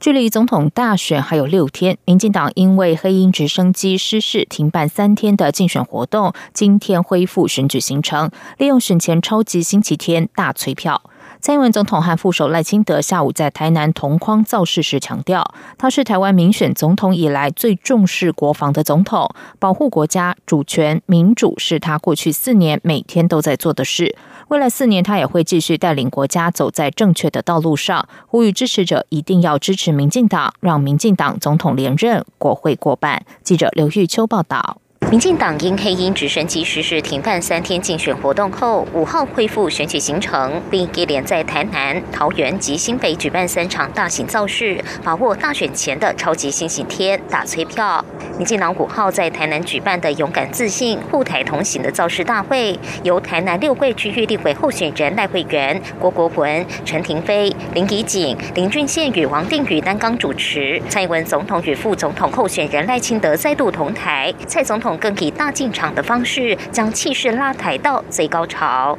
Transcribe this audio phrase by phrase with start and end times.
[0.00, 11.02] 距离总统大选还有六天，民进党因为黑鹰直升机失事停办三天的竞选活动，今天恢复选举行程，利用选前超级星期天大催票。
[11.40, 24.16] 蔡英文总统和副手赖清德下午在台南同框造势时强调，他是台湾民选总统以来最重视国防的总统，保护国家主权、民主是他过去四年每天都在做的事。
[24.48, 33.24] 未来四年，他也会继续带领国家走在正确的道路上，呼吁支持者一定要支持民进党，让民进党总统连任，国会过半。
[33.42, 34.78] 记者刘玉秋报道。
[35.10, 48.04] 民进党因黑鹰直升机失事停办三天竞选活动后，五号恢复选举行程，并一连在台南、桃园及新北举办三场大型造势，把握大选前的超级星期天打催票。
[48.36, 60.80] 民进党五号在台南举办的勇敢自信护台同行的造势大会，由台南六会区域立委候选人赖慧媛、郭国文、陈廷飞、林怡景、林俊宪与王定宇担纲主持。
[60.90, 64.97] 蔡英文总统与副总统候选人赖清德再度同台，蔡总统。
[64.98, 68.98] 更以大进场的方式，将气势拉抬到最高潮。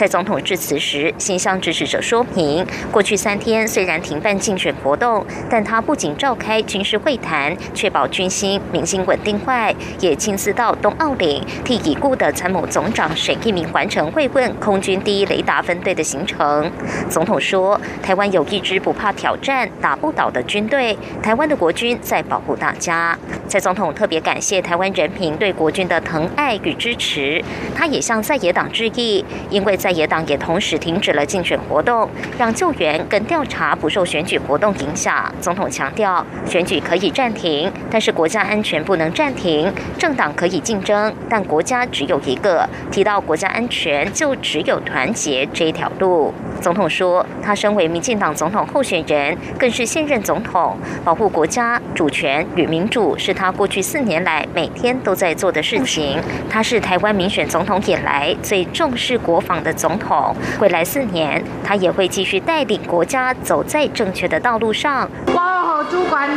[0.00, 16.72] 在总统致辞时，新向支持者说明，过去三天虽然停办竞选活动，但他不仅召开军事会谈，确保军心民心稳定外，也亲自到东澳岭替已故的参谋总长沈一鸣完成慰问空军第一雷达分队的行程。
[17.10, 23.18] 总统说，台湾有一支不怕挑战、打不倒的军队，台湾的国军在保护大家。
[23.46, 27.44] 蔡总统特别感谢台湾人民对国军的疼爱与支持，
[27.74, 32.08] 他也向在野党致意，因为在野党也同时停止了竞选活动，
[32.38, 35.32] 让救援跟调查不受选举活动影响。
[35.40, 39.72] 总统强调，选举可以暂停，但是国家安全不能暂停。
[39.98, 42.68] 政党可以竞争，但国家只有一个。
[42.90, 46.32] 提到国家安全，就只有团结这一条路。
[46.60, 56.20] 总统说，他身为民进党总统候选人，更是现任总统，保护国家主权与民主是他过去四年来每天都在做的事情。
[56.48, 59.70] 他是台湾民选总统以来最重视国防的。
[59.80, 65.08] 总统未来四年，他也会继续带领国家走在正确的道路上。
[65.32, 66.28] 保护主管，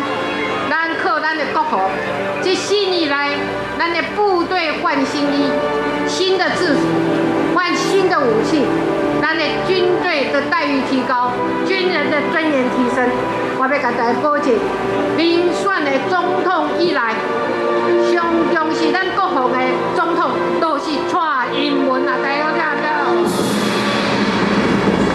[0.69, 1.89] 咱靠咱的国防。
[2.41, 3.31] 这四年来，
[3.77, 5.51] 咱的部队换新衣、
[6.07, 6.81] 新的制服、
[7.53, 8.61] 换新的武器，
[9.67, 11.31] 军队的待遇提高，
[11.65, 13.07] 军人的尊严提升。
[13.57, 14.53] 我要给大家保证，
[15.15, 17.15] 民选的总统以来，
[18.11, 19.57] 上重视咱国防的
[19.95, 22.17] 总统，都是蔡英文啊！
[22.23, 22.52] 台湾？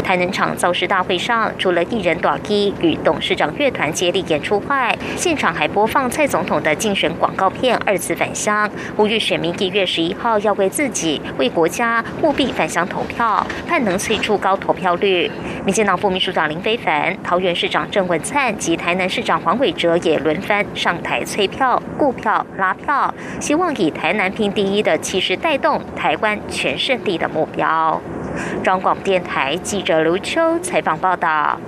[0.09, 15.31] 台南场造势大会上，除了艺人短基与董事长乐团接力演出外，现场还播放蔡总统的竞选广告片《二次返乡》，呼吁选民一月十一号要为自己、为国家务必返乡投票，盼能催出高投票率。
[15.67, 28.01] 民进党副秘书长林非凡、桃园市长郑文灿及台南市长黄伟哲也轮番上台催票、顾票、拉票，希望以台南拼第一的气势带动台湾全胜利的目标。
[28.65, 31.59] 中广电台记者卢秋采访报道。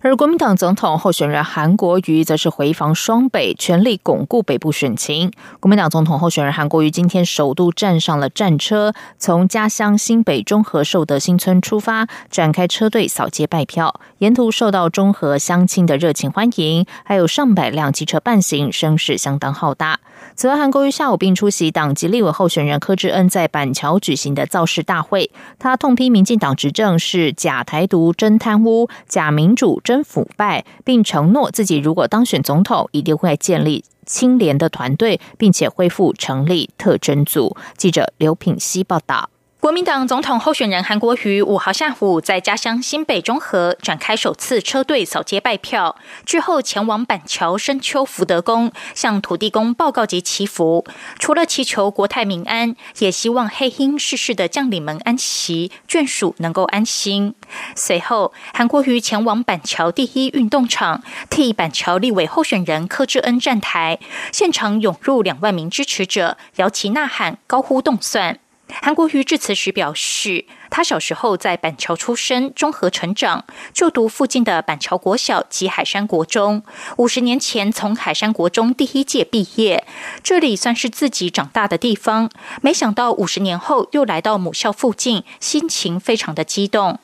[0.00, 5.32] 而国民党总统候选人韩国瑜则是回防双北，全力巩固北部选情。
[5.58, 19.98] 国民党总统候选人韩国瑜今天首度站上了战车，从家乡新北中和寿德新村出发，展开车队扫街拜票，沿途受到中和乡亲的热情欢迎，还有上百辆机车伴行，声势相当浩大。
[20.34, 29.80] 此外，韩国瑜下午并出席党籍立委候选人柯志恩在板桥举行的造势大会，他痛批民进党执政是假台独、真贪污、假民主。
[29.82, 37.56] 真腐败，并承诺自己如果当选总统，一定会建立清廉的团队，并且恢复成立特侦组。
[37.76, 39.30] 记者刘品希报道。
[39.68, 45.94] 国民党总统候选人韩国瑜五号下午在家乡新北中和展开首次车队扫街拜票，
[46.24, 50.86] 之后前往板桥深秋福德宫向土地公报告及祈福。
[51.18, 57.34] 除了祈求国泰民安，也希望黑鹰逝世的将领们安息，眷属能够安心。
[57.76, 63.98] 随后，韩国瑜前往板桥第一运动场替板桥立委候选人柯志恩站台，
[64.32, 68.38] 现场涌入两万名支持者，摇旗呐喊，高呼动算。
[68.68, 76.62] 韩国瑜致辞时表示，他小时候在板桥出生，中和成长，就读附近的板桥国小及海山国中。
[76.96, 79.86] 五十年前从海山国中第一届毕业，
[80.22, 82.30] 这里算是自己长大的地方。
[82.62, 86.98] 没想到五十年后又来到母校附近，心情非常的激动。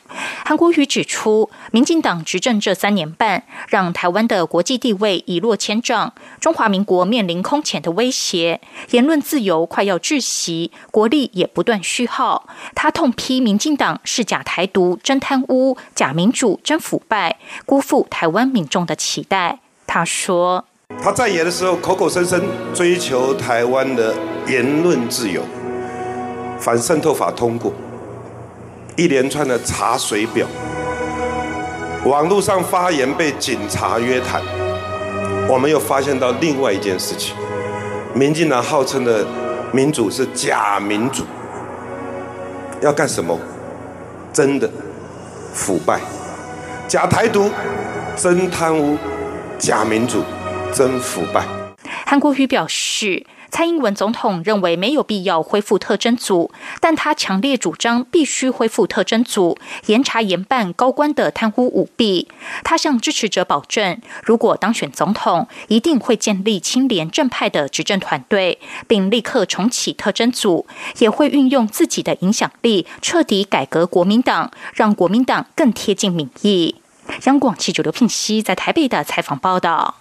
[0.45, 8.61] 韩国瑜指出，民进党执政这三年半，让台湾的国际地位一落千丈，中华民国面临空前的威胁，
[8.91, 12.47] 言论自由快要窒息，国力也不断虚耗。
[12.75, 19.61] 他痛批民民进党是假台独、真贪污、假民主、真腐败，辜负台湾民众的期待。
[19.87, 20.65] 他说
[21.01, 22.43] ：“他在野的时候，口口声声
[22.75, 24.13] 追求台湾的
[24.49, 25.41] 言论自由，
[26.59, 27.73] 反渗透法通过，
[28.97, 30.49] 一连串的查水表，
[32.05, 34.43] 网络上发言被警察约谈。
[35.49, 37.37] 我们又发现到另外一件事情：
[38.17, 39.25] 民进党号称的
[39.71, 41.23] 民主是假民主。”
[42.85, 43.39] 要干什么？
[44.31, 44.71] 真的
[45.55, 45.99] 腐败，
[46.87, 47.51] 假台独，
[48.15, 48.99] 真贪污，
[49.59, 50.23] 假民主，
[50.71, 51.47] 真腐败。
[52.05, 53.25] 韩国瑜表示。
[53.55, 59.57] 蔡英文总统认为没有必要恢复特侦组，但他强烈主张必须恢复特侦组，
[59.87, 62.27] 严查严办高官的贪污舞弊。
[62.65, 68.59] 他向支持者保证，如果当选总统，一定会建立清廉正派的执政团队，
[68.89, 70.67] 并立刻重启特侦组，
[70.99, 76.75] 也会运用自己的影响力，彻底改革国民党，让国民党更贴近民意。
[77.27, 79.95] 央广记者刘聘熙在台北的采访报道。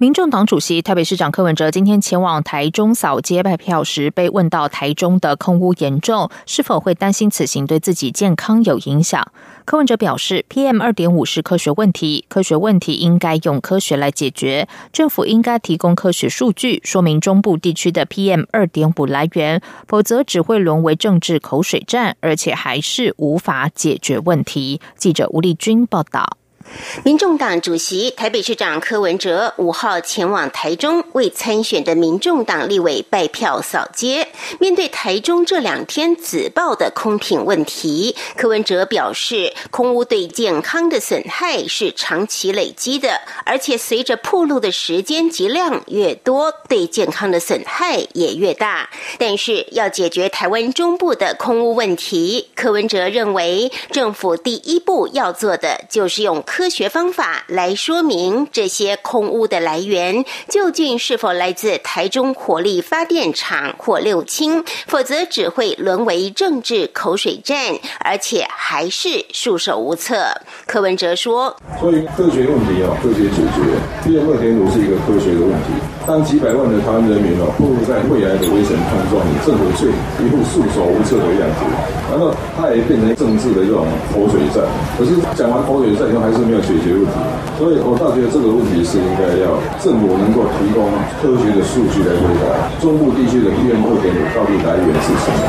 [0.00, 9.26] 民众党主席、台北市长柯文哲今天前往台中扫街拜票时，被问到台中的空污严重，是否会担心此行对自己健康有影响？
[9.64, 24.80] 柯文哲表示，PM 二点五是科学问题，科学问题应该用科学来解决，政府应该提供科学数据，说明中部地区的 PM 二点五来源，否则只会沦为政治口水战，而且还是无法解决问题。
[24.96, 26.38] 记者吴立军报道。
[27.04, 34.28] 民众党主席、台北市长柯文哲五号前往台中为参选的民众党立委拜票扫街。
[34.58, 48.90] 面对台中这两天紫爆的空品问题，柯文哲表示，空污对健康的损害是长期累积的，而且随着铺路的时间及量越多，对健康的损害也越大。
[49.18, 56.42] 但是要解决台湾中部的空污问题，柯文哲认为政府第一步要做的就是用。
[56.46, 70.16] 科学方法来说明这些空污的来源究竟是否来自台中火力发电厂或六轻，否则只会沦为政治口水战，而且还是束手无策。
[70.66, 73.78] 柯文哲说：“所以科学问题要，科学解决。
[74.04, 75.77] PM 二点五是一个科学的问题。
[76.08, 79.92] 当几百万的台湾人民哦，暴露在未来的危险碰撞里，政府却
[80.24, 81.60] 一副束手无策的样子，
[82.08, 84.64] 难道它也变成政治的这种口水战？
[84.96, 87.12] 可是讲完口水战以后，还是。”没有解决问题，
[87.58, 89.52] 所以我倒觉得这个问题是应该要
[89.84, 90.88] 政府能够提供
[91.20, 92.72] 科学的数据来回答。
[92.80, 95.44] 中部地区的 PM 二点五到底来源是什么？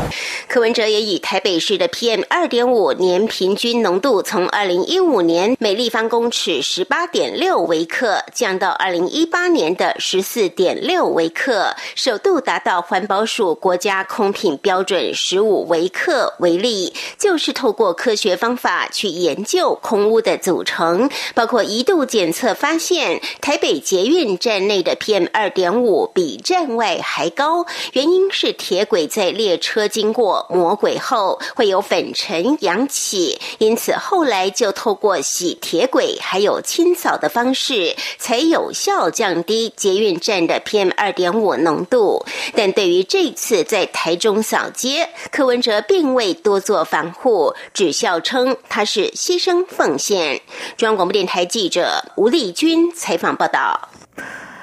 [0.50, 30.39] 柯文哲也以台北市的 PM 二点五年平均浓度从二零一五年每立方公尺十八点六微克降到二零一八年的十四点六微克，首度达到环保署国家空品标准十五微克为例，就是透过科学方法去研究空污的组成，包括一度检测发现台北捷运站内的 PM 二点五比站外还高，原因是铁轨在列车经过。
[30.48, 42.24] 魔鬼后会有粉尘扬起，因此后来就透过洗铁轨还有清扫的方式，才有效降低捷运站的 PM 二点五浓度。
[42.54, 50.40] 但对于这次在台中扫街，柯文哲并未多做防护，只笑称他是牺牲奉献。
[50.76, 53.89] 中央广播电台记者吴丽君采访报道。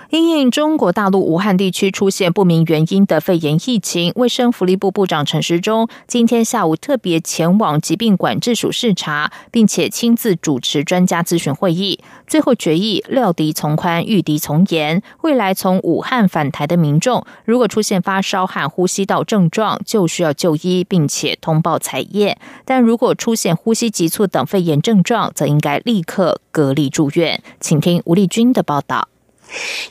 [0.09, 11.99] 因应中国大陆武汉地区出现不明原因的肺炎疫情，卫生福利部部长陈时中今天下午特别前往疾病管制署视察，并且亲自主持专家咨询会议。
[12.25, 15.01] 最后决议料敌从宽，御敌从严。
[15.23, 22.39] 未来从武汉返台的民众，如果出现发烧和呼吸道症状，就需要就医，并且通报采验。
[22.63, 27.43] 但如果出现呼吸急促等肺炎症状，则应该立刻隔离住院。
[27.59, 29.09] 请听吴丽君的报道。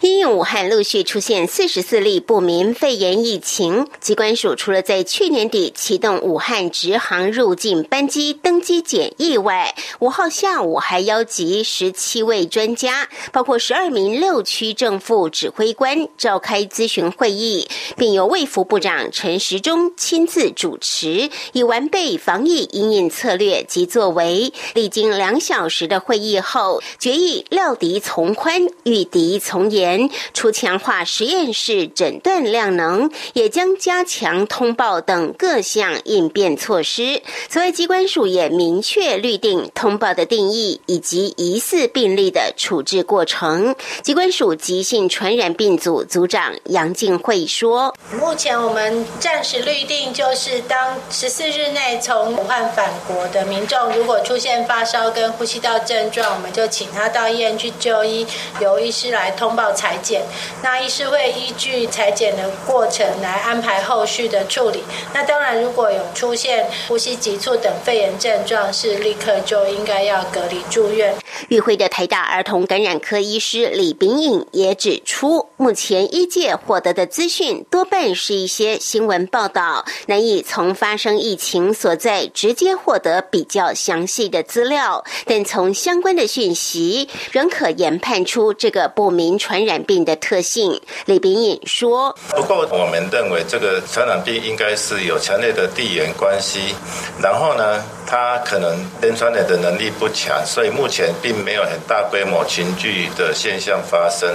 [0.00, 24.52] 因应武汉陆续出现四十四例不明肺炎疫情，机关署除了在去年底启动武汉直航入境班机登机检疫外，五号下午还邀集十七位专家，包括十二名六区政府指挥官召开咨询会议，并由卫福部长陈时中亲自主持，以完备防疫应应策略及作为。
[24.75, 29.40] 历经两小时的会议后，决议料敌从宽，御敌。
[29.47, 37.23] 从严，除强化实验室诊断量能，也将加强通报等各项应变措施。
[37.49, 43.76] 此外，机关署也明确律定通报的定义以及疑似病例的处置过程。
[44.03, 58.26] 机关署急性传染病组组长杨静慧说：“目前我们暂时律定，就是当十四日内从武汉返国的民众，如果出现发烧跟呼吸道症状，我们就请他到医院去就医，
[58.61, 60.23] 由医师来。”通报裁剪，
[60.62, 64.83] 那医师会依据裁剪的过程来安排后续的处理。
[65.12, 71.14] 那当然，如果有出现呼吸急促等肺炎症状，是立刻就应该要隔离住院。
[71.49, 85.04] 与会的台大儿童感染科医师李炳颖也指出，目前医界获得的资讯多半是一些新闻报道，难以从发生疫情所在直接获得比较详细的资料。
[85.25, 89.36] 但从相关的讯息，仍可研判出这个不明。
[89.38, 96.75] 传染病的特性，李炳颖说：“不过，我们认为这个传染病应该是有强烈的地缘关系，
[97.22, 104.32] 然后呢？”它可能连传染的能力不强，所以目前并没有很大规模群聚的现象发生。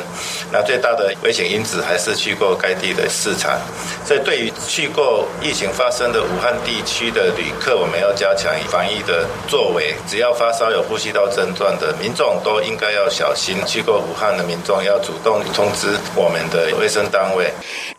[0.52, 3.58] 那最大的危险因子还是去过该地的市场。
[4.06, 9.96] 所以对于去过疫情发生的武汉地区的旅客，我们要加强防疫的作为。
[10.06, 13.56] 只要发烧有呼吸道症状的民众，都应该要小心。
[13.66, 17.50] 去过武汉的民众要主动通知我们的卫生单位。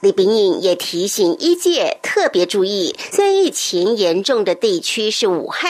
[0.00, 5.61] 李炳颖也提醒医界特别注意，虽然疫情严重的地区是武汉。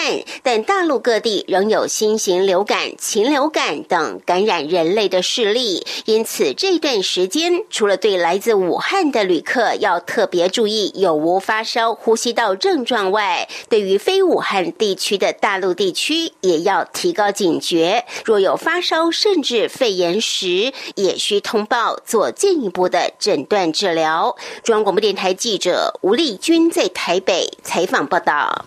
[0.43, 18.05] 但大陆各地仍有新型流感、禽流感等感染人类的事例，因此这段时间除了对来自武汉的旅客要特别注意有无发烧、呼吸道症状外，对于非武汉地区的大陆地区也要提高警觉。
[18.25, 24.37] 若有发烧甚至肺炎时，也需通报做进一步的诊断治疗。
[24.63, 28.65] 中央广播电台记者吴丽君在台北采访报道。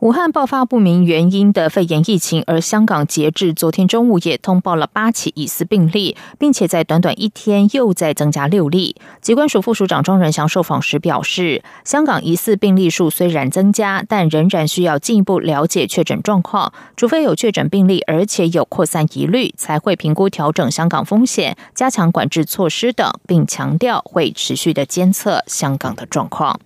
[0.00, 8.94] 武汉爆发不明原因的肺炎疫情，而香港截至昨天中午也通报了八起疑似病例，并且在短短一天又再增加六例。
[9.22, 26.60] 疾管署副署长庄仁祥受访时表示，香港疑似病例数虽然增加，但仍然需要进一步了解确诊状况，除非有确诊病例而且有扩散疑虑，才会评估调整香港风险、加强管制措施等，并强调会持续的监测香港的状况。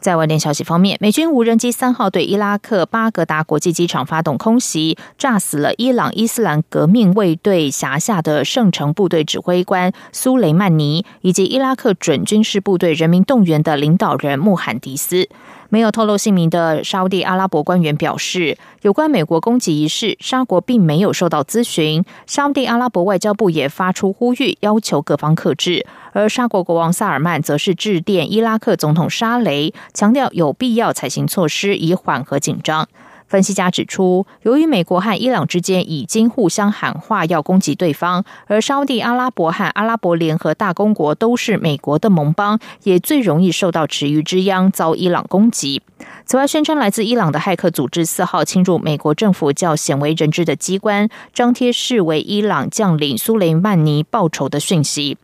[0.00, 15.28] 在外电消息方面，美军无人机三号对伊拉克巴格达国际机场发动空袭，炸死了伊朗伊斯兰革命卫队辖下的圣城部队指挥官苏雷曼尼，以及伊拉克准军事部队人民动员的领导人穆罕迪斯。
[15.70, 22.04] 没有透露姓名的沙地阿拉伯官员表示，有关美国攻击一事，沙国并没有受到咨询。
[22.26, 25.86] 沙地阿拉伯外交部也发出呼吁，要求各方克制。
[26.12, 32.88] 而沙国国王萨尔曼则是致电伊拉克总统沙雷，强调有必要采行措施以缓和紧张。
[33.30, 45.80] 分析家指出，由于美国和伊朗之间已经互相喊话要攻击对方，而沙地阿拉伯和阿拉伯联合大公国都是美国的盟邦，也最容易受到池鱼之殃，遭伊朗攻击。
[46.26, 55.16] 此外，宣称来自伊朗的骇客组织四号侵入美国政府较鲜为人知的机关，张贴视为伊朗将领苏雷曼尼报仇的讯息。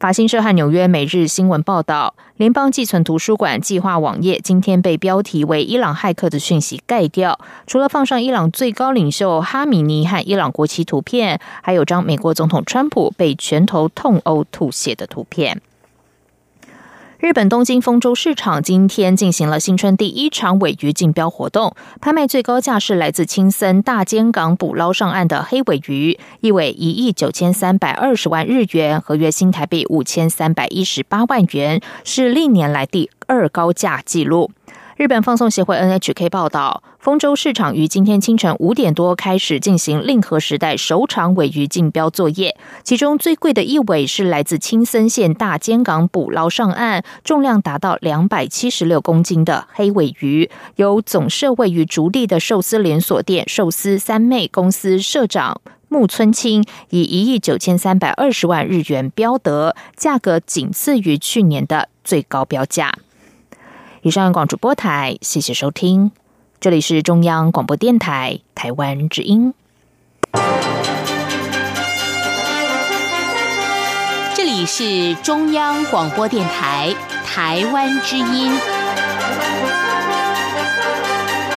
[0.00, 7.38] 法新社和纽约每日新闻报道，联邦寄存图书馆计划网页今天被标题为“伊朗骇客”的讯息盖掉。
[7.66, 15.60] 除了放上伊朗最高领袖哈米尼和伊朗国旗图片，还有张美国总统川普被拳头痛殴吐血的图片。
[17.20, 34.50] 日本东京丰州市场今天进行了新春第一场尾鱼竞标活动，拍卖最高价是来自青森大尖港捕捞上岸的黑尾鱼，一尾一亿九千三百二十万日元，合约新台币五千三百一十八万元，是历年来第二高价纪录。
[35.00, 42.54] 日本放送协会 NHK 报道，丰州市场于今天清晨五点多开始进行令和时代首场尾鱼竞标作业，
[42.84, 55.62] 其中最贵的一尾是来自青森县大尖港捕捞上岸，重量达到两百七十六公斤的黑尾鱼，由总社位于竹地的寿司连锁店寿司三妹公司社长。
[55.88, 62.92] 木村清以一亿九千三百二十万日元标得，价格仅次于去年的最高标价。
[64.02, 66.10] 以上广主播台，谢谢收听，
[66.58, 69.52] 这里是中央广播电台台湾之音。
[74.34, 76.94] 这里是中央广播电台
[77.26, 78.50] 台湾之音。